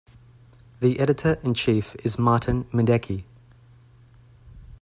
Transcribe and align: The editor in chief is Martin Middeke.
The 0.79 0.99
editor 0.99 1.33
in 1.43 1.53
chief 1.53 1.93
is 2.03 2.17
Martin 2.17 2.63
Middeke. 2.73 3.23